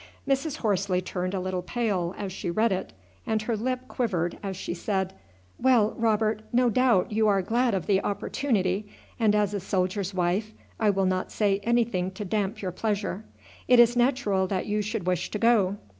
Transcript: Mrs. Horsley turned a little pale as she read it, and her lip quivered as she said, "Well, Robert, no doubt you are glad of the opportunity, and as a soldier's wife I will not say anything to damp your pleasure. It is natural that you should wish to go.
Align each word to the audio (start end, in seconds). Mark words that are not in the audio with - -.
Mrs. 0.27 0.57
Horsley 0.57 0.99
turned 0.99 1.35
a 1.35 1.39
little 1.39 1.61
pale 1.61 2.15
as 2.17 2.31
she 2.33 2.49
read 2.49 2.71
it, 2.71 2.91
and 3.27 3.39
her 3.43 3.55
lip 3.55 3.81
quivered 3.87 4.35
as 4.41 4.57
she 4.57 4.73
said, 4.73 5.13
"Well, 5.59 5.93
Robert, 5.95 6.41
no 6.51 6.71
doubt 6.71 7.11
you 7.11 7.27
are 7.27 7.43
glad 7.43 7.75
of 7.75 7.85
the 7.85 8.01
opportunity, 8.01 8.87
and 9.19 9.35
as 9.35 9.53
a 9.53 9.59
soldier's 9.59 10.11
wife 10.11 10.53
I 10.79 10.89
will 10.89 11.05
not 11.05 11.31
say 11.31 11.59
anything 11.59 12.09
to 12.13 12.25
damp 12.25 12.63
your 12.63 12.71
pleasure. 12.71 13.25
It 13.67 13.79
is 13.79 13.95
natural 13.95 14.47
that 14.47 14.65
you 14.65 14.81
should 14.81 15.05
wish 15.05 15.29
to 15.29 15.37
go. 15.37 15.77